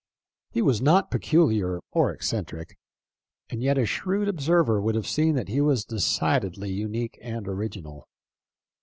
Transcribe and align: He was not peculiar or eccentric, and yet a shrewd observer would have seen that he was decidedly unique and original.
He 0.49 0.63
was 0.63 0.81
not 0.81 1.11
peculiar 1.11 1.79
or 1.91 2.11
eccentric, 2.11 2.75
and 3.51 3.61
yet 3.61 3.77
a 3.77 3.85
shrewd 3.85 4.27
observer 4.27 4.81
would 4.81 4.95
have 4.95 5.05
seen 5.05 5.35
that 5.35 5.49
he 5.49 5.61
was 5.61 5.85
decidedly 5.85 6.71
unique 6.71 7.19
and 7.21 7.47
original. 7.47 8.07